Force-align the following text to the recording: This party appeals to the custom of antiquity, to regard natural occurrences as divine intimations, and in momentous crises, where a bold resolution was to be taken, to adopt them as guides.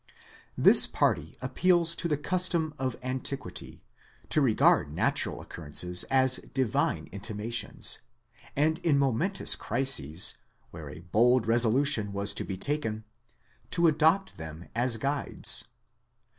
This 0.57 0.87
party 0.87 1.37
appeals 1.43 1.95
to 1.97 2.07
the 2.07 2.17
custom 2.17 2.73
of 2.79 2.97
antiquity, 3.03 3.83
to 4.29 4.41
regard 4.41 4.91
natural 4.91 5.41
occurrences 5.41 6.05
as 6.05 6.37
divine 6.55 7.07
intimations, 7.11 7.99
and 8.55 8.79
in 8.79 8.97
momentous 8.97 9.53
crises, 9.53 10.37
where 10.71 10.89
a 10.89 11.01
bold 11.01 11.45
resolution 11.45 12.13
was 12.13 12.33
to 12.33 12.43
be 12.43 12.57
taken, 12.57 13.03
to 13.69 13.85
adopt 13.85 14.37
them 14.37 14.69
as 14.73 14.97
guides. 14.97 15.65